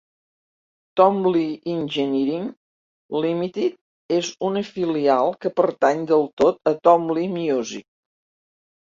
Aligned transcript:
Tom 0.99 1.17
Lee 1.33 1.73
Engineering 1.73 2.47
Limited 3.25 3.75
és 4.21 4.31
una 4.47 4.63
filial 4.71 5.29
que 5.45 5.53
pertany 5.61 6.01
del 6.13 6.25
tot 6.45 6.73
a 6.73 6.75
Tom 6.89 7.07
Lee 7.19 7.29
Music. 7.37 7.87